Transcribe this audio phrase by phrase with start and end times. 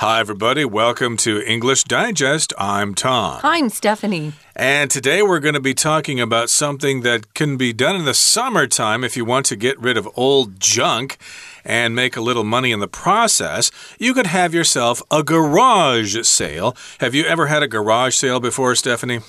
[0.00, 0.62] Hi, everybody.
[0.62, 2.52] Welcome to English Digest.
[2.58, 3.40] I'm Tom.
[3.40, 4.34] Hi, I'm Stephanie.
[4.54, 8.12] And today we're going to be talking about something that can be done in the
[8.12, 11.16] summertime if you want to get rid of old junk
[11.64, 13.70] and make a little money in the process.
[13.98, 16.76] You could have yourself a garage sale.
[17.00, 19.20] Have you ever had a garage sale before, Stephanie?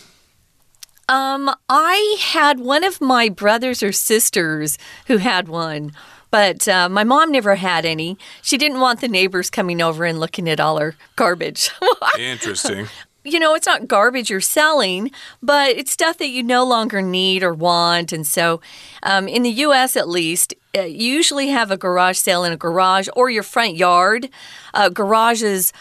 [1.08, 5.94] Um, I had one of my brothers or sisters who had one.
[6.30, 8.18] But uh, my mom never had any.
[8.42, 11.72] She didn't want the neighbors coming over and looking at all her garbage.
[12.20, 12.88] Interesting.
[13.32, 17.44] You know, it's not garbage you're selling, but it's stuff that you no longer need
[17.44, 18.14] or want.
[18.14, 18.62] And so,
[19.04, 22.58] um, in the US at least, uh, you usually have a garage sale in a
[22.58, 24.30] garage or your front yard.
[24.74, 25.74] Uh, garages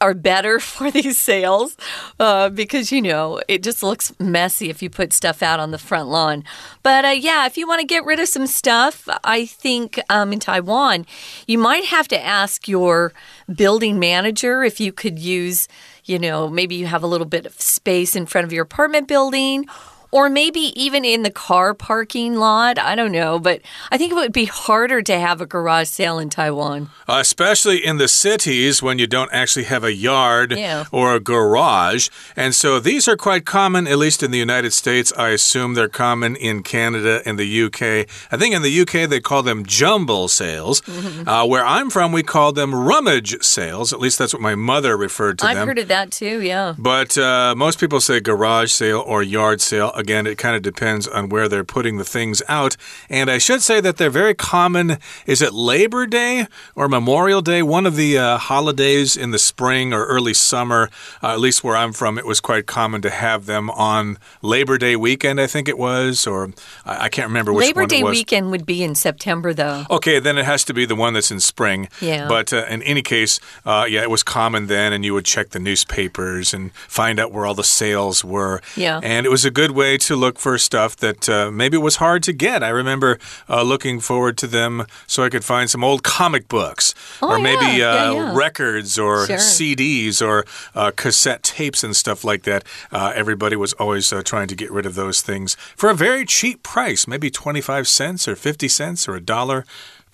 [0.00, 1.76] are better for these sales
[2.20, 5.78] uh, because, you know, it just looks messy if you put stuff out on the
[5.78, 6.44] front lawn.
[6.82, 10.32] But uh, yeah, if you want to get rid of some stuff, I think um,
[10.32, 11.06] in Taiwan,
[11.46, 13.12] you might have to ask your
[13.52, 15.68] building manager if you could use,
[16.04, 19.08] you know, maybe you have a little bit of space in front of your apartment
[19.08, 19.66] building
[20.14, 22.78] or maybe even in the car parking lot.
[22.78, 26.20] I don't know, but I think it would be harder to have a garage sale
[26.20, 26.88] in Taiwan.
[27.08, 30.84] Uh, especially in the cities when you don't actually have a yard yeah.
[30.92, 32.10] or a garage.
[32.36, 35.12] And so these are quite common, at least in the United States.
[35.18, 37.82] I assume they're common in Canada and the UK.
[38.30, 40.80] I think in the UK they call them jumble sales.
[40.82, 41.28] Mm -hmm.
[41.28, 43.92] uh, where I'm from, we call them rummage sales.
[43.92, 45.62] At least that's what my mother referred to I've them.
[45.62, 46.74] I've heard of that too, yeah.
[46.78, 49.90] But uh, most people say garage sale or yard sale.
[50.04, 52.76] Again, it kind of depends on where they're putting the things out.
[53.08, 54.98] And I should say that they're very common.
[55.24, 57.62] Is it Labor Day or Memorial Day?
[57.62, 60.90] One of the uh, holidays in the spring or early summer,
[61.22, 64.76] uh, at least where I'm from, it was quite common to have them on Labor
[64.76, 66.52] Day weekend, I think it was, or
[66.84, 69.84] I, I can't remember which Labor Day weekend would be in September, though.
[69.88, 71.88] Okay, then it has to be the one that's in spring.
[72.02, 72.28] Yeah.
[72.28, 75.48] But uh, in any case, uh, yeah, it was common then, and you would check
[75.56, 78.60] the newspapers and find out where all the sales were.
[78.76, 79.00] Yeah.
[79.02, 82.22] And it was a good way to look for stuff that uh, maybe was hard
[82.24, 82.62] to get.
[82.62, 83.18] I remember
[83.48, 87.38] uh, looking forward to them so I could find some old comic books oh, or
[87.38, 87.84] maybe yeah.
[87.84, 88.36] Uh, yeah, yeah.
[88.36, 89.36] records or sure.
[89.36, 90.44] CDs or
[90.74, 92.64] uh, cassette tapes and stuff like that.
[92.90, 96.62] Uh, everybody was always trying to get rid of those things for a very cheap
[96.62, 99.64] price, maybe 25 cents or 50 cents or a dollar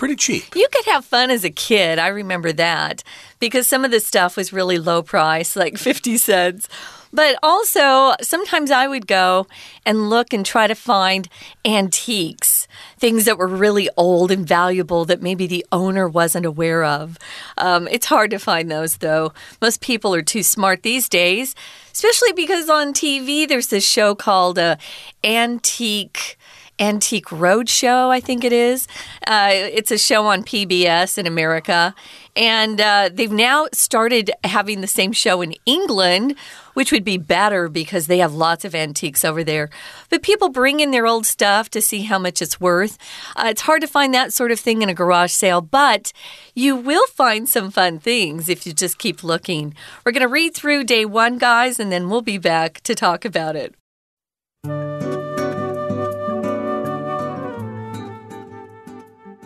[0.01, 0.57] pretty cheap.
[0.57, 1.99] You could have fun as a kid.
[1.99, 3.05] I remember that
[3.39, 6.69] because some of the stuff was really low price, like 50 cents.
[7.13, 9.47] But also, sometimes I would go
[9.85, 11.29] and look and try to find
[11.65, 17.19] antiques, things that were really old and valuable that maybe the owner wasn't aware of.
[17.59, 19.33] Um, it's hard to find those, though.
[19.61, 21.55] Most people are too smart these days,
[21.93, 24.77] especially because on TV there's this show called uh,
[25.25, 26.37] Antique.
[26.81, 28.89] Antique Roadshow, I think it is.
[29.27, 31.95] Uh, it's a show on PBS in America.
[32.35, 36.37] And uh, they've now started having the same show in England,
[36.81, 39.69] which would be better because they have lots of antiques over there.
[40.09, 42.97] But people bring in their old stuff to see how much it's worth.
[43.37, 46.11] Uh, it's hard to find that sort of thing in a garage sale, but
[46.55, 49.75] you will find some fun things if you just keep looking.
[50.07, 53.27] We're going to read through day one, guys, and then we'll be back to talk
[53.27, 53.75] about it.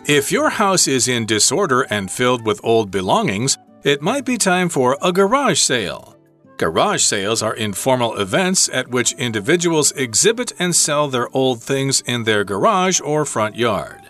[0.07, 4.69] If your house is in disorder and filled with old belongings, it might be time
[4.69, 6.14] for a garage sale.
[6.57, 12.23] Garage sales are informal events at which individuals exhibit and sell their old things in
[12.23, 14.01] their garage or front yard.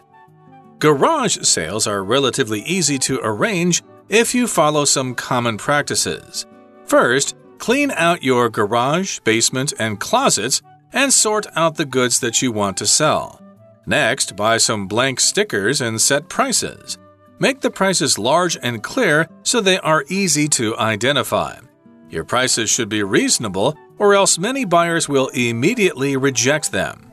[0.78, 6.46] Garage sales are relatively easy to arrange if you follow some common practices.
[6.86, 10.62] First, clean out your garage, basement, and closets
[10.94, 13.42] and sort out the goods that you want to sell.
[13.88, 17.00] Next, buy some blank stickers and set prices.
[17.40, 21.58] Make the prices large and clear so they are easy to identify.
[22.10, 27.12] Your prices should be reasonable, or else many buyers will immediately reject them.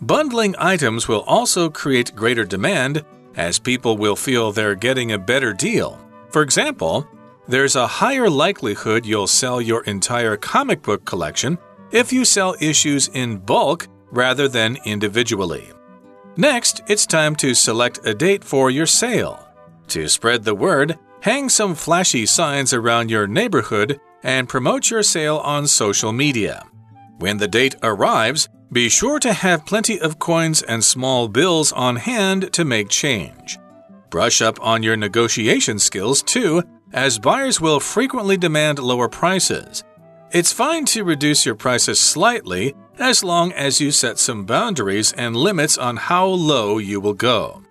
[0.00, 3.04] Bundling items will also create greater demand,
[3.36, 5.98] as people will feel they're getting a better deal.
[6.30, 7.08] For example,
[7.48, 11.58] there's a higher likelihood you'll sell your entire comic book collection
[11.90, 15.72] if you sell issues in bulk rather than individually.
[16.36, 19.48] Next, it's time to select a date for your sale.
[19.88, 25.38] To spread the word, hang some flashy signs around your neighborhood and promote your sale
[25.38, 26.64] on social media.
[27.18, 31.96] When the date arrives, be sure to have plenty of coins and small bills on
[31.96, 33.58] hand to make change.
[34.10, 36.62] Brush up on your negotiation skills too,
[36.92, 39.84] as buyers will frequently demand lower prices.
[40.30, 45.34] It's fine to reduce your prices slightly as long as you set some boundaries and
[45.34, 47.62] limits on how low you will go.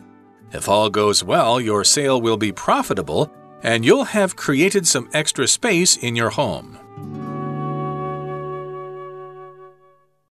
[0.52, 3.32] If all goes well, your sale will be profitable,
[3.64, 6.78] and you'll have created some extra space in your home.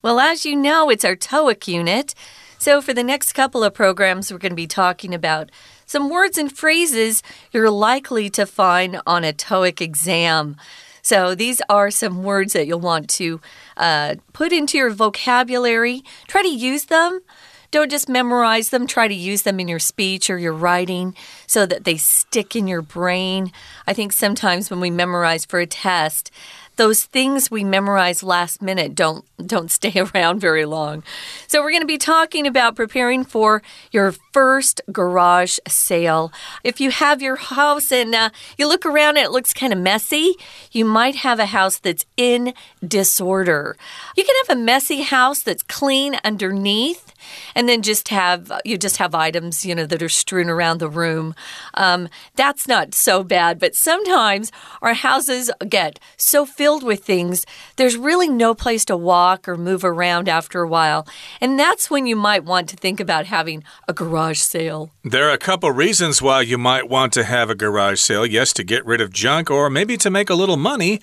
[0.01, 2.15] Well, as you know, it's our TOEIC unit.
[2.61, 5.51] So, for the next couple of programs, we're going to be talking about
[5.87, 7.23] some words and phrases
[7.53, 10.57] you're likely to find on a TOEIC exam.
[11.03, 13.41] So, these are some words that you'll want to
[13.77, 16.03] uh, put into your vocabulary.
[16.27, 17.21] Try to use them.
[17.71, 21.15] Don't just memorize them, try to use them in your speech or your writing
[21.47, 23.53] so that they stick in your brain.
[23.87, 26.31] I think sometimes when we memorize for a test,
[26.79, 31.03] those things we memorize last minute don't don't stay around very long.
[31.47, 33.63] So we're going to be talking about preparing for
[33.93, 36.33] your first garage sale.
[36.65, 39.79] If you have your house and uh, you look around and it looks kind of
[39.79, 40.35] messy,
[40.73, 42.55] you might have a house that's in
[42.87, 43.77] disorder.
[44.17, 47.08] You can have a messy house that's clean underneath
[47.55, 50.89] and then just have you just have items you know that are strewn around the
[50.89, 51.35] room.
[51.75, 54.53] Um, that's not so bad but sometimes
[54.83, 57.45] our houses get so filled with things
[57.77, 61.07] there's really no place to walk or move around after a while.
[61.41, 64.91] And that's when you might want to think about having a garage sale.
[65.05, 68.27] There are a couple reasons why you might want to have a garage sale.
[68.27, 71.01] Yes to get rid of junk or maybe to make a little money.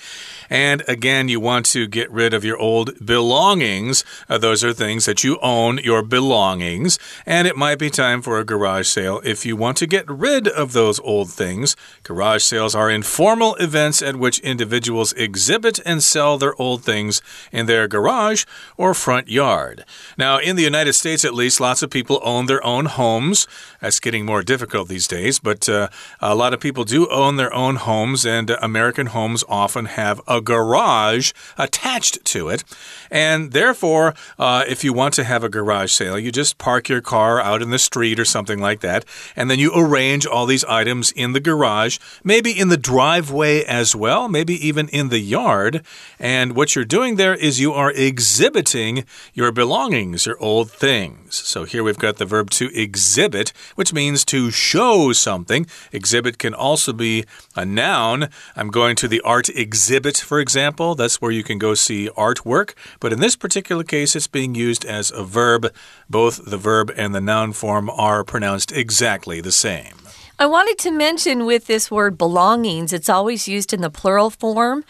[0.50, 4.04] And again you want to get rid of your old belongings.
[4.30, 8.40] Uh, those are things that you own your belongings, and it might be time for
[8.40, 11.76] a garage sale if you want to get rid of those old things.
[12.04, 17.22] Garage sales are informal events at which individuals exhibit and sell their old things
[17.52, 18.46] in their garage
[18.78, 19.84] or front yard.
[20.18, 23.46] Now, in the United States, at least, lots of people own their own homes.
[23.86, 25.90] That's getting more difficult these days, but uh,
[26.20, 30.42] a lot of people do own their own homes, and American homes often have a
[30.42, 32.64] garage attached to it.
[33.12, 37.00] And therefore, uh, if you want to have a garage sale, you just park your
[37.00, 39.06] car out in the street or something like that,
[39.36, 43.96] and then you arrange all these items in the garage, maybe in the driveway as
[43.96, 45.86] well, maybe even in the yard.
[46.18, 49.06] And what you're doing there is you are exhibiting
[49.36, 51.36] your belongings, your old things.
[51.36, 55.68] So here we've got the verb to exhibit, which means to show something.
[55.92, 57.26] Exhibit can also be
[57.56, 58.30] a noun.
[58.56, 60.96] I'm going to the art exhibit, for example.
[60.96, 62.74] That's where you can go see artwork.
[63.00, 65.74] But in this particular case, it's being used as a verb.
[66.10, 69.94] Both the verb and the noun form are pronounced exactly the same.
[70.38, 74.84] I wanted to mention with this word belongings, it's always used in the plural form.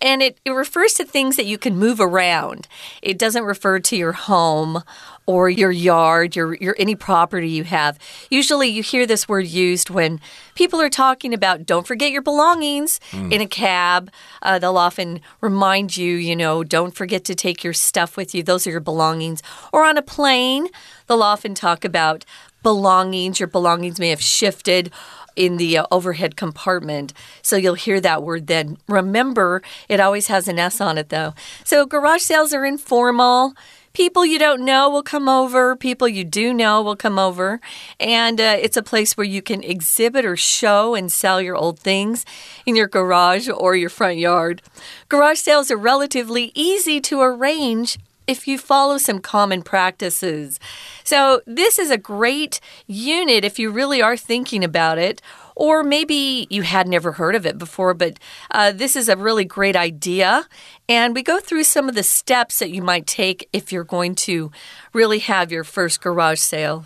[0.00, 2.68] And it, it refers to things that you can move around.
[3.00, 4.82] It doesn't refer to your home
[5.26, 7.98] or your yard, your, your any property you have.
[8.30, 10.20] Usually you hear this word used when
[10.54, 13.32] people are talking about don't forget your belongings mm.
[13.32, 14.10] in a cab.
[14.40, 18.42] Uh, they'll often remind you, you know, don't forget to take your stuff with you.
[18.42, 19.42] Those are your belongings.
[19.72, 20.68] Or on a plane,
[21.06, 22.24] they'll often talk about
[22.62, 23.40] belongings.
[23.40, 24.92] Your belongings may have shifted
[25.36, 27.12] in the uh, overhead compartment.
[27.42, 28.78] So you'll hear that word then.
[28.88, 31.34] Remember, it always has an S on it though.
[31.62, 33.54] So garage sales are informal.
[33.96, 37.62] People you don't know will come over, people you do know will come over.
[37.98, 41.78] And uh, it's a place where you can exhibit or show and sell your old
[41.78, 42.26] things
[42.66, 44.60] in your garage or your front yard.
[45.08, 50.60] Garage sales are relatively easy to arrange if you follow some common practices.
[51.02, 55.22] So, this is a great unit if you really are thinking about it
[55.56, 58.18] or maybe you had never heard of it before, but
[58.50, 60.46] uh, this is a really great idea.
[60.88, 64.14] And we go through some of the steps that you might take if you're going
[64.16, 64.52] to
[64.92, 66.84] really have your first garage sale.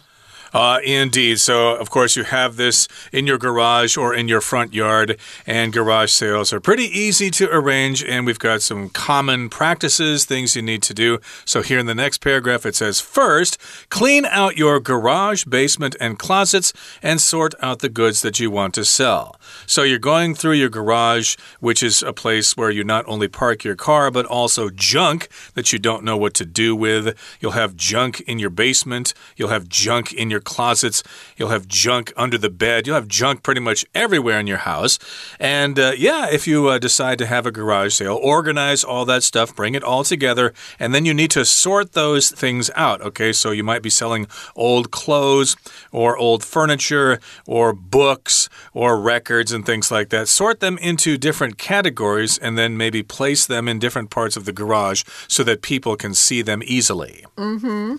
[0.52, 1.38] Uh, indeed.
[1.40, 5.72] So, of course, you have this in your garage or in your front yard, and
[5.72, 8.02] garage sales are pretty easy to arrange.
[8.02, 11.18] And we've got some common practices, things you need to do.
[11.44, 13.58] So, here in the next paragraph, it says first,
[13.90, 18.74] clean out your garage, basement, and closets and sort out the goods that you want
[18.74, 19.36] to sell.
[19.66, 23.62] So, you're going through your garage, which is a place where you not only park
[23.62, 27.16] your car, but also junk that you don't know what to do with.
[27.40, 31.02] You'll have junk in your basement, you'll have junk in your your closets.
[31.36, 32.86] You'll have junk under the bed.
[32.86, 34.98] You'll have junk pretty much everywhere in your house.
[35.38, 39.22] And uh, yeah, if you uh, decide to have a garage sale, organize all that
[39.22, 43.00] stuff, bring it all together, and then you need to sort those things out.
[43.02, 45.56] Okay, so you might be selling old clothes
[45.92, 50.28] or old furniture or books or records and things like that.
[50.28, 54.52] Sort them into different categories and then maybe place them in different parts of the
[54.52, 57.24] garage so that people can see them easily.
[57.36, 57.96] Mm hmm.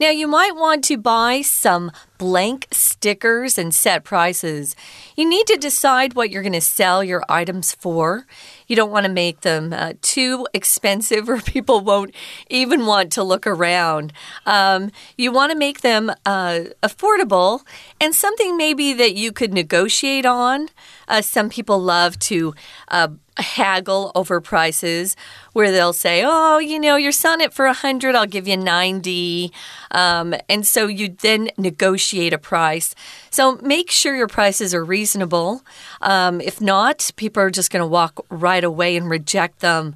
[0.00, 4.74] Now, you might want to buy some blank stickers and set prices.
[5.16, 8.26] You need to decide what you're going to sell your items for.
[8.66, 12.14] You don't want to make them uh, too expensive or people won't
[12.48, 14.12] even want to look around.
[14.46, 17.60] Um, you want to make them uh, affordable
[18.00, 20.68] and something maybe that you could negotiate on.
[21.08, 22.54] Uh, some people love to
[22.88, 25.16] uh, haggle over prices
[25.52, 28.56] where they'll say, Oh, you know, you're selling it for a 100, I'll give you
[28.56, 29.52] 90.
[29.90, 32.94] Um, and so you then negotiate a price.
[33.30, 35.62] So make sure your prices are reasonable.
[36.00, 39.94] Um, if not, people are just going to walk right away and reject them.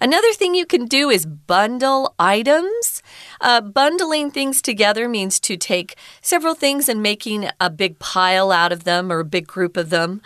[0.00, 3.02] Another thing you can do is bundle items.
[3.40, 8.70] Uh, bundling things together means to take several things and making a big pile out
[8.70, 10.22] of them or a big group of them.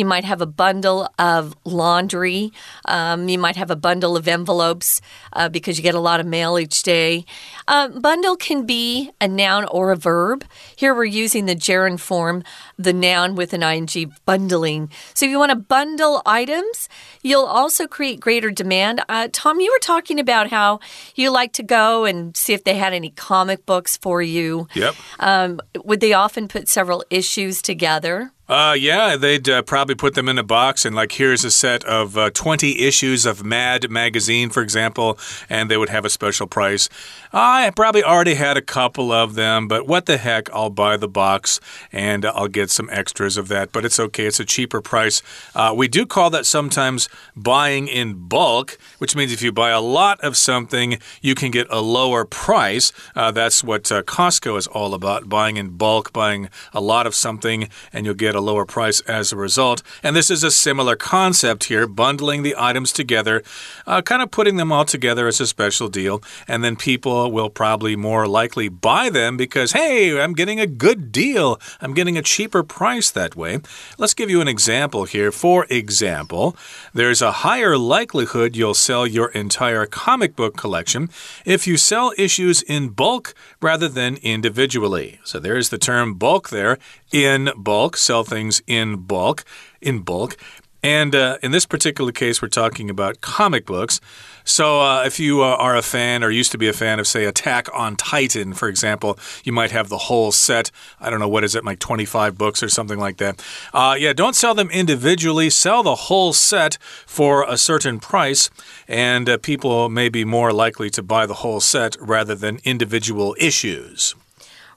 [0.00, 2.52] You might have a bundle of laundry.
[2.86, 5.02] Um, you might have a bundle of envelopes
[5.34, 7.26] uh, because you get a lot of mail each day.
[7.68, 10.46] Uh, bundle can be a noun or a verb.
[10.74, 12.44] Here we're using the gerund form,
[12.78, 14.88] the noun with an ing, bundling.
[15.12, 16.88] So if you want to bundle items,
[17.20, 19.02] you'll also create greater demand.
[19.06, 20.80] Uh, Tom, you were talking about how
[21.14, 24.66] you like to go and see if they had any comic books for you.
[24.72, 24.94] Yep.
[25.18, 28.32] Um, would they often put several issues together?
[28.50, 31.84] Uh, yeah, they'd uh, probably put them in a box and, like, here's a set
[31.84, 35.16] of uh, 20 issues of Mad magazine, for example,
[35.48, 36.88] and they would have a special price.
[37.32, 41.06] I probably already had a couple of them, but what the heck, I'll buy the
[41.06, 41.60] box
[41.92, 45.22] and I'll get some extras of that, but it's okay, it's a cheaper price.
[45.54, 49.80] Uh, we do call that sometimes buying in bulk, which means if you buy a
[49.80, 52.92] lot of something, you can get a lower price.
[53.14, 57.14] Uh, that's what uh, Costco is all about buying in bulk, buying a lot of
[57.14, 59.82] something, and you'll get a lower price as a result.
[60.02, 63.42] And this is a similar concept here bundling the items together,
[63.86, 66.22] uh, kind of putting them all together as a special deal.
[66.48, 71.12] And then people will probably more likely buy them because, hey, I'm getting a good
[71.12, 71.60] deal.
[71.80, 73.60] I'm getting a cheaper price that way.
[73.98, 75.32] Let's give you an example here.
[75.32, 76.56] For example,
[76.94, 81.08] there's a higher likelihood you'll sell your entire comic book collection
[81.44, 85.20] if you sell issues in bulk rather than individually.
[85.24, 86.78] So there's the term bulk there.
[87.12, 89.44] In bulk, sell things in bulk,
[89.82, 90.36] in bulk.
[90.82, 94.00] And uh, in this particular case, we're talking about comic books.
[94.44, 97.06] So, uh, if you uh, are a fan or used to be a fan of,
[97.06, 100.70] say, Attack on Titan, for example, you might have the whole set.
[100.98, 103.44] I don't know, what is it, like 25 books or something like that.
[103.74, 105.50] Uh, yeah, don't sell them individually.
[105.50, 108.48] Sell the whole set for a certain price,
[108.88, 113.36] and uh, people may be more likely to buy the whole set rather than individual
[113.38, 114.14] issues.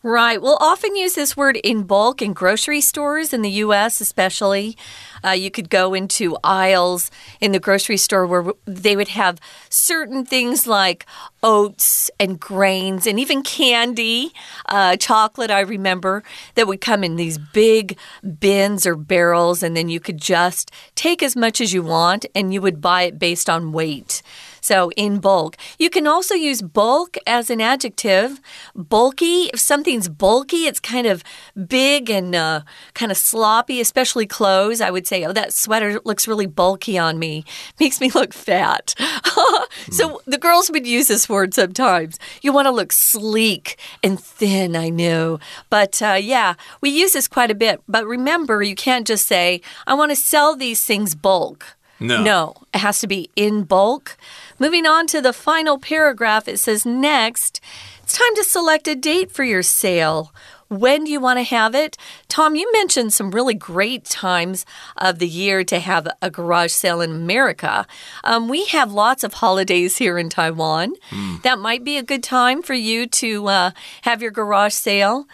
[0.06, 0.42] Right.
[0.42, 4.76] We'll often use this word in bulk in grocery stores in the U.S., especially.
[5.24, 10.26] Uh, you could go into aisles in the grocery store where they would have certain
[10.26, 11.06] things like
[11.42, 14.34] oats and grains and even candy,
[14.68, 16.22] uh, chocolate, I remember,
[16.56, 17.98] that would come in these big
[18.40, 22.54] bins or barrels, and then you could just take as much as you want and
[22.54, 24.22] you would buy it based on weight.
[24.64, 25.58] So in bulk.
[25.78, 28.40] You can also use bulk as an adjective.
[28.74, 31.22] Bulky, if something's bulky, it's kind of
[31.68, 32.62] big and uh,
[32.94, 34.80] kind of sloppy, especially clothes.
[34.80, 37.44] I would say, oh, that sweater looks really bulky on me.
[37.80, 38.96] Makes me look fat.
[39.92, 42.18] so the girls would use this word sometimes.
[42.42, 45.40] You want to look sleek and thin, I know.
[45.70, 47.82] But uh, yeah, we use this quite a bit.
[47.90, 51.76] But remember, you can't just say, I want to sell these things bulk.
[52.00, 52.22] No.
[52.22, 54.18] No, it has to be in bulk.
[54.60, 57.62] Moving on to the final paragraph, it says next,
[58.04, 60.34] it's time to select a date for your sale.
[60.70, 61.98] When do you want to have it?
[62.28, 64.66] Tom, you mentioned some really great times
[64.98, 67.86] of the year to have a garage sale in America.
[68.24, 70.96] Um, we have lots of holidays here in Taiwan.
[71.12, 71.42] Mm.
[71.44, 73.72] That might be a good time for you to uh,
[74.02, 75.28] have your garage sale.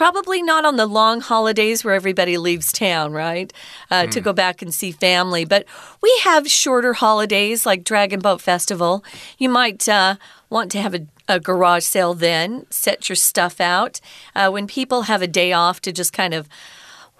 [0.00, 3.52] Probably not on the long holidays where everybody leaves town, right?
[3.90, 4.10] Uh, mm.
[4.12, 5.44] To go back and see family.
[5.44, 5.66] But
[6.00, 9.04] we have shorter holidays like Dragon Boat Festival.
[9.36, 10.14] You might uh,
[10.48, 14.00] want to have a, a, garage sale then, set your stuff out.
[14.34, 16.48] Uh, when people have a day off to just kind of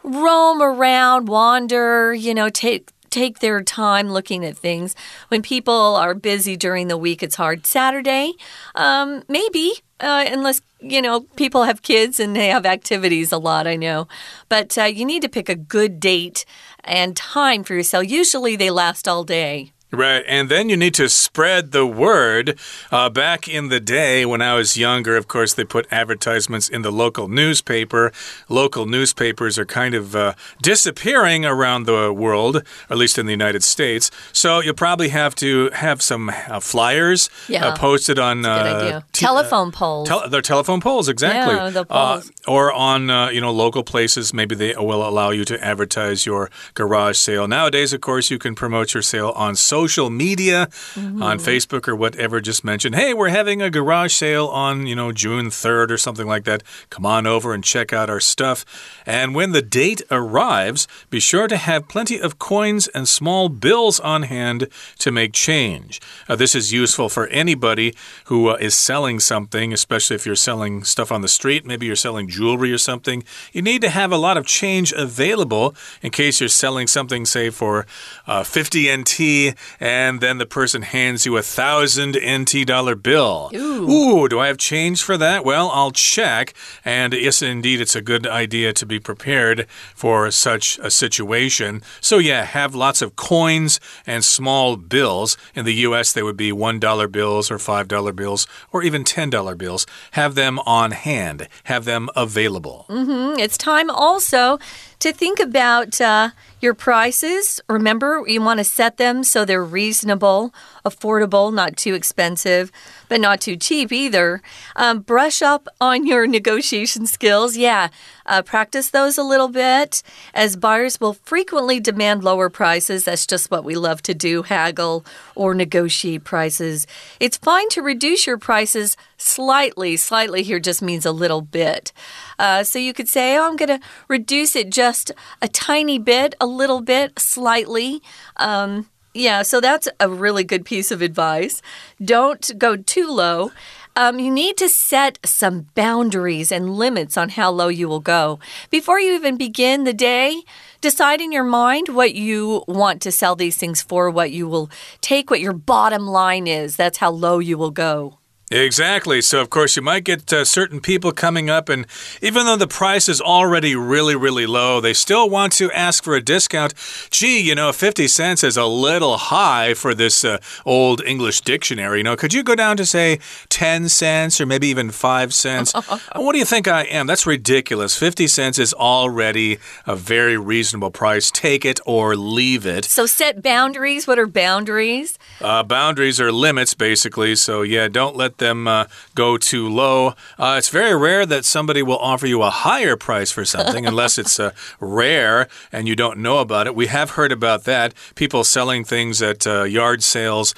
[0.02, 4.94] roam around, wander, you know, take take their time looking at things.
[5.28, 7.66] When people are busy during the week, it's hard.
[7.66, 8.32] Saturday,
[8.74, 13.66] um, maybe, uh, unless you know, people have kids and they have activities a lot,
[13.66, 14.08] I know.
[14.48, 16.44] But uh, you need to pick a good date
[16.84, 18.02] and time for your sale.
[18.02, 19.72] Usually they last all day.
[19.92, 22.56] Right, and then you need to spread the word.
[22.92, 26.82] Uh, back in the day when I was younger, of course, they put advertisements in
[26.82, 28.12] the local newspaper.
[28.48, 33.32] Local newspapers are kind of uh, disappearing around the world, or at least in the
[33.32, 34.10] United States.
[34.32, 37.74] So you'll probably have to have some uh, flyers uh, Yeah.
[37.76, 40.08] posted on uh, Telephone poles.
[40.08, 41.56] Tel they're telephone poles, exactly.
[41.56, 42.30] Yeah, the Uh, poles.
[42.46, 46.48] or on uh, you know local places, maybe they will allow you to advertise your
[46.74, 47.48] garage sale.
[47.48, 51.22] Nowadays, of course, you can promote your sale on social media, Mm-hmm.
[51.22, 52.40] on Facebook or whatever.
[52.40, 56.26] Just mention, hey, we're having a garage sale on you know June third or something
[56.26, 56.62] like that.
[56.90, 58.64] Come on over and check out our stuff.
[59.06, 64.00] And when the date arrives, be sure to have plenty of coins and small bills
[64.00, 64.68] on hand
[64.98, 66.00] to make change.
[66.28, 67.94] Uh, this is useful for anybody
[68.24, 71.64] who uh, is selling something, especially if you're selling stuff on the street.
[71.64, 73.22] Maybe you're selling jewelry or something.
[73.52, 77.50] You need to have a lot of change available in case you're selling something, say,
[77.50, 77.86] for
[78.26, 83.50] uh, 50 NT, and then the person hands you a thousand NT dollar bill.
[83.54, 83.90] Ooh.
[83.90, 85.44] Ooh, do I have change for that?
[85.44, 86.54] Well, I'll check.
[86.84, 91.82] And yes, indeed, it's a good idea to be prepared for such a situation.
[92.00, 95.36] So, yeah, have lots of coins and small bills.
[95.54, 99.86] In the US, they would be $1 bills or $5 bills or even $10 bills.
[100.12, 102.86] Have them on hand, have them available.
[102.88, 104.58] Mm, It's time also
[105.00, 106.30] to think about uh,
[106.60, 107.60] your prices.
[107.68, 110.54] Remember, you want to set them so they're reasonable,
[110.84, 112.70] affordable, not too expensive,
[113.10, 114.40] but not too cheap either.
[114.76, 117.56] Um, brush up on your negotiation skills.
[117.56, 117.88] Yeah,
[118.24, 123.04] uh, practice those a little bit, as buyers will frequently demand lower prices.
[123.04, 126.86] That's just what we love to do haggle or negotiate prices.
[127.18, 129.96] It's fine to reduce your prices slightly.
[129.96, 131.92] Slightly here just means a little bit.
[132.38, 135.10] Uh, so you could say, oh, I'm going to reduce it just
[135.42, 138.00] a tiny bit, a little bit, slightly.
[138.36, 141.62] Um, yeah, so that's a really good piece of advice.
[142.02, 143.50] Don't go too low.
[143.96, 148.38] Um, you need to set some boundaries and limits on how low you will go.
[148.70, 150.42] Before you even begin the day,
[150.80, 154.70] decide in your mind what you want to sell these things for, what you will
[155.00, 156.76] take, what your bottom line is.
[156.76, 158.19] That's how low you will go.
[158.52, 159.22] Exactly.
[159.22, 161.86] So, of course, you might get uh, certain people coming up, and
[162.20, 166.16] even though the price is already really, really low, they still want to ask for
[166.16, 166.74] a discount.
[167.12, 171.98] Gee, you know, 50 cents is a little high for this uh, old English dictionary.
[171.98, 175.72] You know, could you go down to, say, 10 cents or maybe even 5 cents?
[176.16, 177.06] what do you think I am?
[177.06, 177.96] That's ridiculous.
[177.96, 181.30] 50 cents is already a very reasonable price.
[181.30, 182.84] Take it or leave it.
[182.84, 184.08] So set boundaries.
[184.08, 185.20] What are boundaries?
[185.40, 187.36] Uh, boundaries are limits, basically.
[187.36, 190.14] So, yeah, don't let them uh, go too low.
[190.36, 194.18] Uh, it's very rare that somebody will offer you a higher price for something unless
[194.18, 194.50] it's uh,
[194.80, 196.74] rare and you don't know about it.
[196.74, 197.94] We have heard about that.
[198.16, 200.52] People selling things at uh, yard sales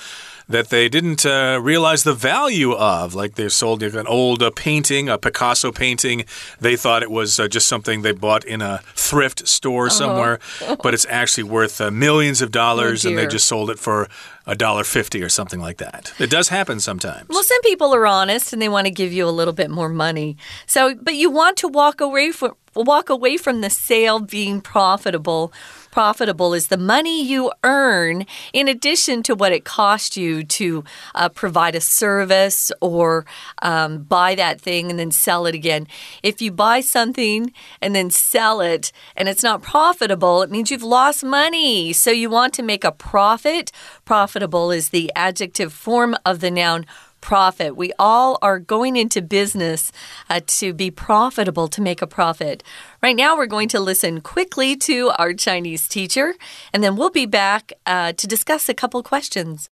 [0.49, 3.15] that they didn't uh, realize the value of.
[3.15, 6.25] Like they sold an old uh, painting, a Picasso painting.
[6.61, 10.39] They thought it was uh, just something they bought in a thrift store somewhere,
[10.83, 14.09] but it's actually worth uh, millions of dollars, and they just sold it for
[14.47, 16.13] a dollar fifty or something like that.
[16.19, 17.29] It does happen sometimes.
[17.29, 19.89] Well, some people are honest and they want to give you a little bit more
[19.89, 20.37] money.
[20.67, 25.53] So, but you want to walk away from walk away from the sale being profitable.
[25.93, 28.25] Profitable is the money you earn
[28.55, 33.27] in addition to what it cost you to uh, provide a service or
[33.61, 35.87] um, buy that thing and then sell it again.
[36.23, 37.53] If you buy something
[37.83, 41.93] and then sell it and it's not profitable, it means you've lost money.
[41.93, 43.71] So you want to make a profit.
[44.07, 46.87] Profitable is the adjective form of the noun
[47.22, 47.76] profit.
[47.76, 49.92] We all are going into business
[50.30, 52.64] uh, to be profitable, to make a profit.
[53.02, 56.36] Right now, we're going to listen quickly to our Chinese teacher,
[56.72, 59.68] and then we'll be back uh, to discuss a couple questions.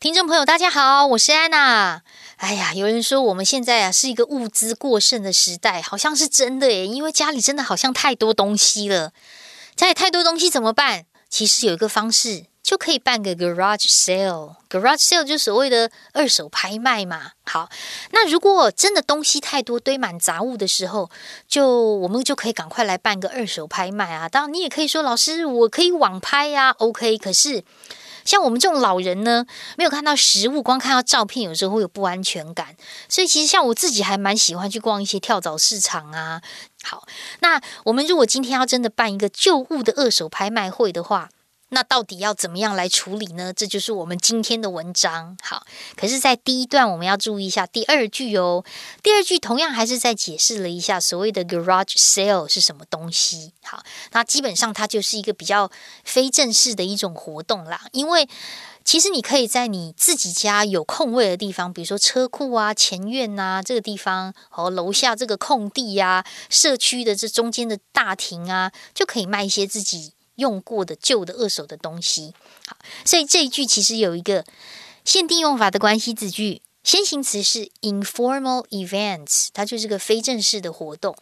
[0.00, 2.00] 听众朋友，大家好，我是安娜。
[2.36, 9.12] 哎呀，有人说我们现在啊是一个物资过剩的时代，好像是真的耶，因为家里真的好像太多东西了。
[9.76, 11.04] 家里太多东西怎么办？
[11.28, 14.55] 其实有一个方式， 就可以办个 garage sale。
[14.67, 17.33] garage sale 就所谓的二手拍卖嘛。
[17.45, 17.69] 好，
[18.09, 21.11] 那如果真的东西太多，堆满杂物的时候，
[21.47, 24.27] 就我们就可以赶快来办个二手拍卖啊。
[24.27, 27.63] 当然，你也可以说，老师，我可以网拍呀、OK，可是。
[28.25, 29.45] 像我们这种老人呢，
[29.77, 32.75] 没有看到实物，光看到照片，有时候会有不安全感。
[33.07, 36.41] 所以其实像我自己还蛮喜欢去逛一些跳蚤市场啊。
[36.81, 37.07] 好，
[37.41, 41.29] 那我们如果今天要真的办一个旧物的二手拍卖会的话，
[41.69, 43.51] 那到底要怎么样来处理呢？
[43.51, 45.35] 这就是我们今天的文章。
[45.41, 48.63] 好，可是，在第一段我们要注意一下第二句哦。
[49.01, 53.51] 第二句同样还是在解释了一下所谓的 garage sale 是什么东西。
[53.63, 55.69] 好，那基本上它就是一个比较
[56.03, 57.81] 非正式的一种活动啦。
[57.91, 58.29] 因为
[58.83, 70.13] 其实你可以在你自己家有空位的地方，比如说车库啊、前院呐这个地方，和楼下这个空地呀、社区的这中间的大厅啊，就可以卖一些自己。
[70.35, 72.33] 用过的旧的二手的东西，
[72.67, 74.45] 好，所以这一句其实有一个
[75.03, 81.15] 限定用法的关系子句，先行词是 informal events，它就是个非正式的活动。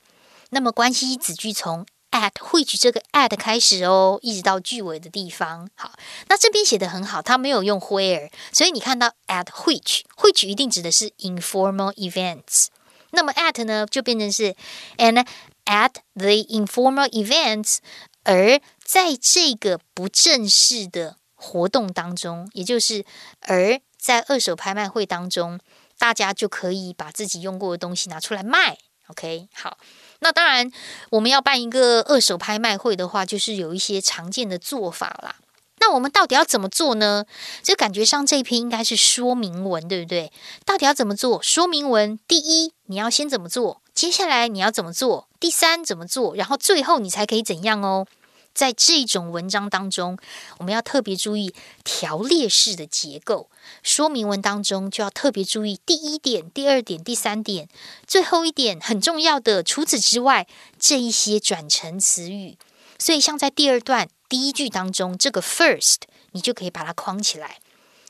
[0.50, 5.70] 那么关系子句从 at which 这个 at 开始哦，一直到句尾的地方。
[5.76, 5.94] 好，
[6.28, 12.68] 那这边写的很好，它没有用 where，所以你看到 at which，which 一定指的是 informal events。
[13.12, 14.56] 那么 at 呢，就变成是
[14.98, 15.26] and
[15.66, 17.78] at the informal events。
[18.26, 23.06] 而在这个不正式的活动当中，也就是
[23.42, 25.60] 而在二手拍卖会当中，
[25.98, 28.78] 大家就可以把自己用过的东西拿出来卖。
[29.08, 29.78] OK，好，
[30.20, 30.72] 那当然
[31.10, 35.36] 我们要办一个二手拍卖会的话，就是有一些常见的做法啦。
[35.80, 37.26] 那我们到底要怎么做呢？
[37.62, 40.32] 这感觉上这一篇应该是说明文，对不对？
[40.66, 41.44] 到底要怎么做？
[41.44, 43.82] 说明文，第一，你要先怎么做？
[43.94, 45.28] 接下来你要怎么做？
[45.42, 46.36] 第三怎么做？
[46.36, 48.08] 然后最后你才可以怎样哦？
[48.54, 50.18] 在这种文章当中，
[50.60, 53.50] 我们要特别注意条列式的结构。
[53.82, 57.68] 说明文当中就要特别注意第一点、第二点、第三点，
[58.06, 59.64] 最后一点很重要的。
[59.64, 62.58] 除此之外，这一些转成词语。
[63.00, 67.58] 所以，像在第二段第一句当中，这个 first 你就可以把它框起来，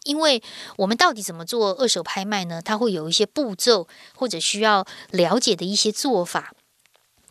[0.03, 0.43] 因为
[0.77, 2.61] 我们到底怎么做二手拍卖呢？
[2.61, 6.53] 它会有一些步骤或者需要了解的一些做法。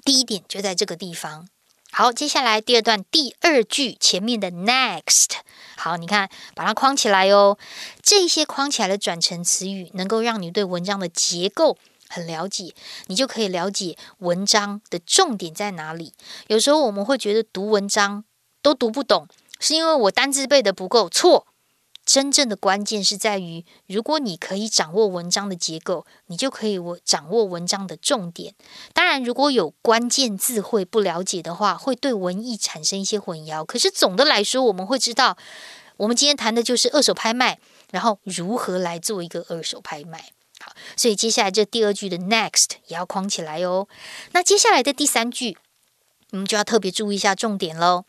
[0.05, 1.49] 第一点就在这个地方。
[1.95, 5.33] 好，接下来第二段第二句前面的 next，
[5.77, 7.59] 好，你看把它框起来哦。
[8.03, 11.77] 这些框起来的转成词语，能够让你对文章的结构
[12.09, 12.75] 很了解，
[13.09, 16.15] 你就可以了解文章的重点在哪里。
[16.47, 18.25] 有时候我们会觉得读文章
[18.63, 19.29] 都读不懂，
[19.61, 21.47] 是因为我单字背的不够，错。
[22.05, 28.55] 真正的关键是在于，如果你可以掌握文章的结构，你就可以我掌握文章的重点。
[28.93, 33.65] 当然，如果有关键字会不了解的话，会对文意产生一些混淆。
[33.65, 35.37] 可是总的来说，我们会知道，
[35.99, 37.61] 我们今天谈的就是二手拍卖，
[37.93, 40.33] 然后如何来做一个二手拍卖。
[40.61, 43.87] 好，所以接下来这第二句的 next 也要框起来哦。
[44.33, 45.57] 那接下来的第三句。
[46.33, 48.05] 我们就要特别注意一下重点喽。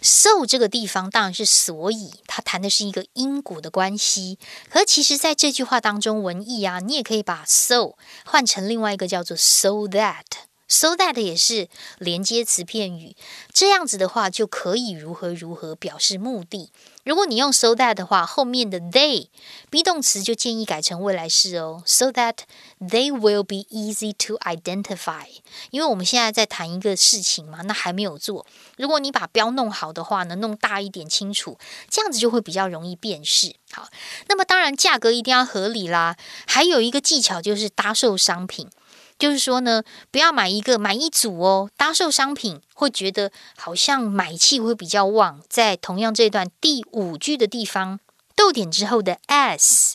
[0.00, 4.38] So 这个地方当然是所以，它谈的是一个因果的关系。
[4.70, 10.24] 可其实在这句话当中，文艺啊，你也可以把 so 换成另外一个叫做 so that。
[10.68, 13.14] So that 也是连接词片语，
[13.52, 16.72] 这样子的话就可以如何如何表示目的。
[17.06, 19.28] 如果你用 so that 的话，后面的 they
[19.70, 21.84] be 动词就建议改成未来式哦。
[21.86, 22.38] So that
[22.80, 25.26] they will be easy to identify。
[25.70, 28.44] 因为我们现在在谈一个事情嘛，那还没有做。
[28.76, 31.56] 如果你把标弄好的话呢，弄大一点清楚，
[31.88, 33.54] 这样子就会比较容易辨识。
[33.70, 33.88] 好，
[34.26, 36.16] 那么当然价格一定要合理啦。
[36.48, 38.68] 还有一个技巧就是搭售商品。
[39.18, 45.42] 就是说呢，不要买一个买一组哦，搭售商品会觉得好像买气会比较旺。
[45.48, 47.98] 在同样这段第五句的地方，
[48.34, 49.94] 逗点之后的 as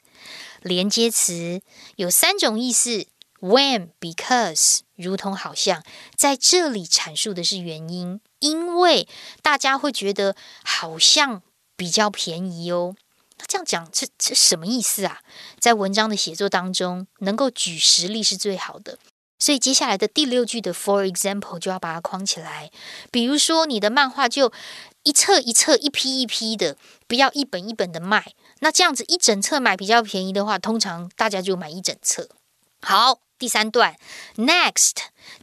[0.62, 1.62] 连接词
[1.98, 3.06] 有三种意思
[3.40, 5.84] ：when、because，如同好像
[6.16, 9.08] 在这里阐述的是原因，因为
[9.44, 11.44] 大家会觉得好像
[11.76, 12.96] 比较便宜哦。
[13.38, 15.22] 那这样讲，这这什么意思啊？
[15.60, 19.00] 在文章的写作当中，能够举实例是最好的。
[19.42, 22.70] 所以接下来的第六句的 for example 就要把它框起来。
[23.10, 24.54] 比如说，你的漫画就
[25.02, 26.78] 一册一册、一批一批的，
[27.08, 28.34] 不要一本一本的卖。
[28.60, 32.30] 那这样子一整册买比较便宜的话，通常大家就买一整册。
[32.84, 33.96] 好，第三段
[34.36, 34.92] next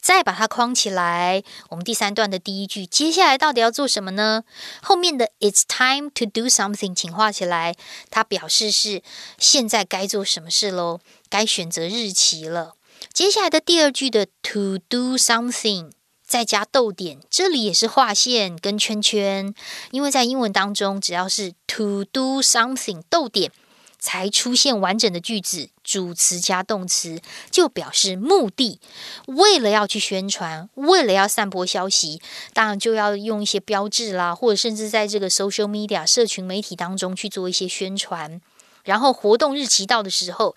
[0.00, 1.42] 再把它框起来。
[1.70, 4.44] 我们第三段的第一句，接下来到底要做什么呢？
[4.80, 7.74] 后面的 it's time to do something，请画起来。
[8.10, 9.02] 它表示是
[9.38, 12.76] 现在该做什么事喽，该选择日期了。
[13.18, 15.90] 接下来的第二句的 to do something
[16.24, 19.52] 再加逗点，这里也是划线跟圈圈，
[19.90, 23.50] 因为在英文当中，只要是 to do something 逗点
[23.98, 28.78] 才出现完整的句子，主词加动词就表示目的，
[29.26, 38.40] 为了要去宣传，为了要散播消息，当然就要用一些标志啦，或者甚至在这个 social media 社群媒体当中去做一些宣传。
[38.84, 40.56] 然后活动日期到的时候，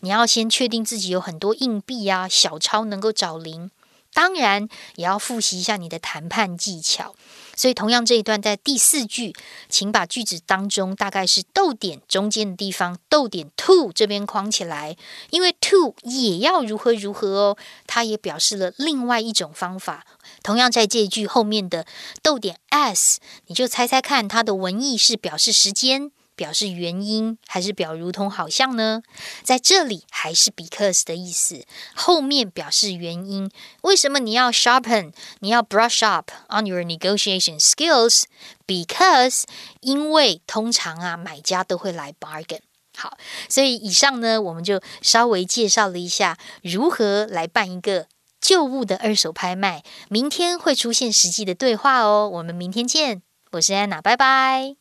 [0.00, 3.70] 你要先确定自己有很多硬币啊、小钞能够找零。
[4.12, 7.14] 当然，也要复习一下你的谈判技巧。
[7.54, 9.32] 所以同样这一段在第四句，
[9.68, 14.96] 请把句子当中大概是逗点中间的地方，逗点 to 这边框起来，
[15.30, 20.04] 因为 to 也要如何如何哦，它也表示了另外一种方法。
[20.42, 21.86] 同样在这一句后面的
[22.20, 26.10] 逗点 s，你就猜猜看它的文意是表示时间。
[26.40, 29.02] 表示原因还是表如同好像呢？
[29.42, 33.50] 在这里还是 because 的意思，后面表示原因。
[33.82, 35.12] 为什么你要 sharpen？
[35.40, 39.42] 你要 brush up on your negotiation skills？Because
[39.80, 42.60] 因为通常啊，买家都会来 bargain。
[42.96, 43.18] 好，
[43.50, 48.06] 所以以上呢，我们就稍微介绍了一下如何来办一个
[48.40, 49.84] 旧物的二手拍卖。
[50.08, 53.20] 明天会出现实际的对话哦，我们明天见。
[53.52, 54.79] 我是安娜，拜拜。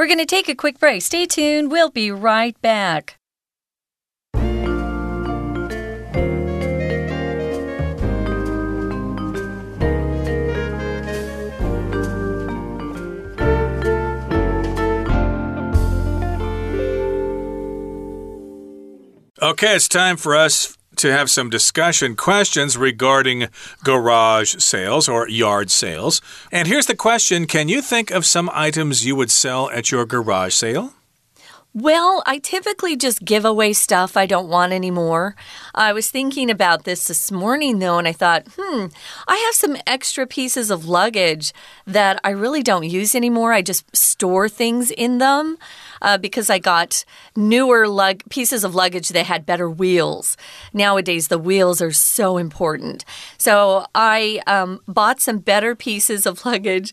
[0.00, 1.02] We're going to take a quick break.
[1.02, 1.70] Stay tuned.
[1.70, 3.18] We'll be right back.
[19.42, 23.48] Okay, it's time for us to have some discussion questions regarding
[23.84, 26.20] garage sales or yard sales.
[26.52, 30.06] And here's the question Can you think of some items you would sell at your
[30.06, 30.94] garage sale?
[31.72, 35.36] Well, I typically just give away stuff I don't want anymore.
[35.72, 38.86] I was thinking about this this morning, though, and I thought, hmm,
[39.28, 41.52] I have some extra pieces of luggage
[41.86, 43.52] that I really don't use anymore.
[43.52, 45.58] I just store things in them
[46.02, 47.04] uh, because I got
[47.36, 50.36] newer lug pieces of luggage that had better wheels.
[50.72, 53.04] Nowadays, the wheels are so important.
[53.38, 56.92] So I um, bought some better pieces of luggage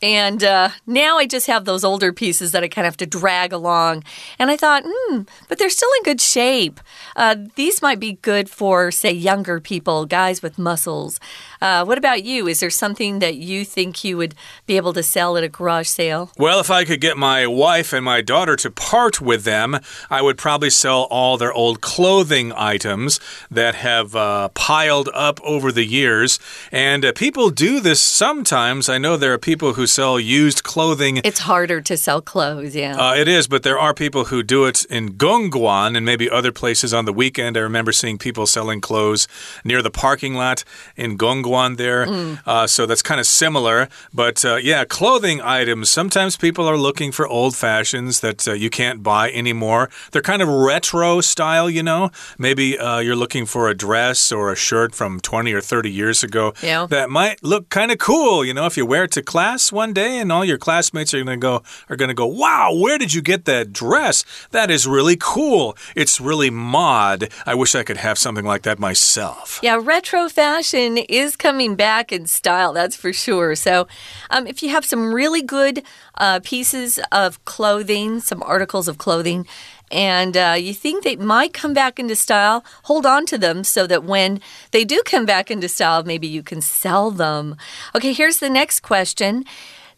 [0.00, 3.06] and uh, now I just have those older pieces that I kind of have to
[3.06, 4.04] drag along.
[4.38, 6.80] And I thought, hmm, but they're still in good shape.
[7.16, 11.18] Uh, these might be good for, say, younger people, guys with muscles.
[11.60, 12.46] Uh, what about you?
[12.46, 14.34] Is there something that you think you would
[14.66, 16.30] be able to sell at a garage sale?
[16.38, 20.22] Well, if I could get my wife and my daughter to part with them, I
[20.22, 23.18] would probably sell all their old clothing items
[23.50, 26.38] that have uh, piled up over the years.
[26.70, 28.88] And uh, people do this sometimes.
[28.88, 31.20] I know there are people who sell used clothing.
[31.24, 32.96] It's harder to sell clothes, yeah.
[32.96, 36.52] Uh, it is, but there are people who do it in Gongguan and maybe other
[36.52, 37.56] places on the weekend.
[37.56, 39.26] I remember seeing people selling clothes
[39.64, 40.62] near the parking lot
[40.96, 42.06] in Gongguan there.
[42.06, 42.40] Mm.
[42.46, 43.88] Uh, so that's kind of similar.
[44.12, 45.90] But uh, yeah, clothing items.
[45.90, 49.90] Sometimes people are looking for old fashions that uh, you can't buy anymore.
[50.12, 52.10] They're kind of retro style, you know.
[52.38, 56.22] Maybe uh, you're looking for a dress or a shirt from 20 or 30 years
[56.22, 56.86] ago yeah.
[56.86, 59.92] that might look kind of cool, you know, if you wear it to class one
[59.92, 62.98] day and all your classmates are going to go are going to go, "Wow, where
[62.98, 64.24] did you get that dress?
[64.50, 65.76] That is really cool.
[65.94, 67.28] It's really mod.
[67.46, 72.12] I wish I could have something like that myself." Yeah, retro fashion is coming back
[72.12, 73.54] in style, that's for sure.
[73.54, 73.88] So,
[74.30, 75.82] um, if you have some really good
[76.16, 79.46] uh, pieces of clothing, some articles of clothing,
[79.90, 83.86] and uh, you think they might come back into style, hold on to them so
[83.86, 87.56] that when they do come back into style, maybe you can sell them.
[87.94, 89.44] Okay, here's the next question.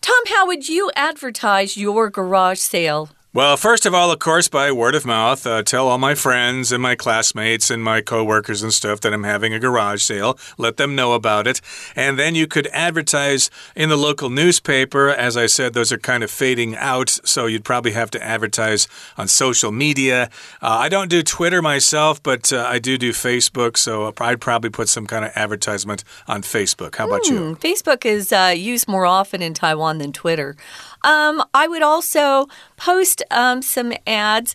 [0.01, 3.11] Tom, how would you advertise your garage sale?
[3.33, 6.73] Well, first of all, of course, by word of mouth, uh, tell all my friends
[6.73, 10.37] and my classmates and my coworkers and stuff that I'm having a garage sale.
[10.59, 11.61] Let them know about it.
[11.95, 15.11] And then you could advertise in the local newspaper.
[15.11, 18.89] As I said, those are kind of fading out, so you'd probably have to advertise
[19.17, 20.29] on social media.
[20.61, 24.71] Uh, I don't do Twitter myself, but uh, I do do Facebook, so I'd probably
[24.71, 26.97] put some kind of advertisement on Facebook.
[26.97, 27.39] How about mm, you?
[27.39, 30.57] Hmm, Facebook is uh, used more often in Taiwan than Twitter.
[31.03, 34.55] Um, I would also post um, some ads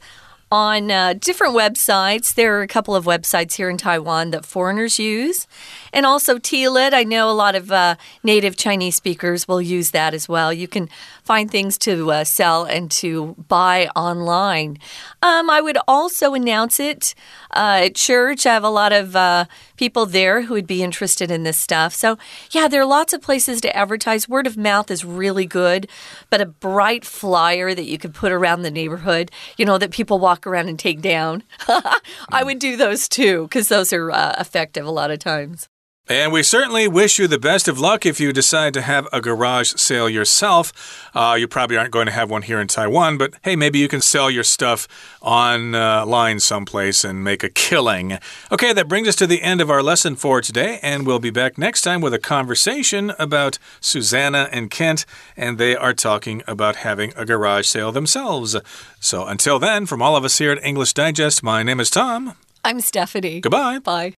[0.51, 2.33] on uh, different websites.
[2.33, 5.47] There are a couple of websites here in Taiwan that foreigners use.
[5.91, 6.93] And also Tealit.
[6.93, 10.53] I know a lot of uh, native Chinese speakers will use that as well.
[10.53, 10.89] You can
[11.23, 14.77] find things to uh, sell and to buy online.
[15.23, 17.15] Um, I would also announce it
[17.51, 18.45] uh, at church.
[18.45, 19.45] I have a lot of uh,
[19.77, 21.93] people there who would be interested in this stuff.
[21.93, 22.17] So,
[22.51, 24.29] yeah, there are lots of places to advertise.
[24.29, 25.87] Word of mouth is really good,
[26.29, 30.19] but a bright flyer that you could put around the neighborhood, you know, that people
[30.19, 31.43] walk around and take down.
[31.67, 35.69] I would do those too because those are uh, effective a lot of times.
[36.07, 39.19] And we certainly wish you the best of luck if you decide to have a
[39.19, 41.09] garage sale yourself.
[41.15, 43.87] Uh, you probably aren't going to have one here in Taiwan, but hey, maybe you
[43.87, 44.87] can sell your stuff
[45.21, 48.19] online someplace and make a killing.
[48.51, 51.31] Okay, that brings us to the end of our lesson for today, and we'll be
[51.31, 56.77] back next time with a conversation about Susanna and Kent, and they are talking about
[56.77, 58.55] having a garage sale themselves.
[58.99, 62.33] So until then, from all of us here at English Digest, my name is Tom.
[62.63, 63.41] I'm Stephanie.
[63.41, 63.79] Goodbye.
[63.79, 64.13] Bye.